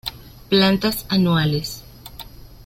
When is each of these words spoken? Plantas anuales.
Plantas 0.49 1.05
anuales. 1.09 1.83